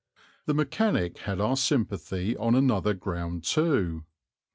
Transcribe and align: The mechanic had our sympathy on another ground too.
The 0.47 0.55
mechanic 0.55 1.19
had 1.19 1.39
our 1.39 1.55
sympathy 1.55 2.35
on 2.35 2.55
another 2.55 2.95
ground 2.95 3.43
too. 3.43 4.05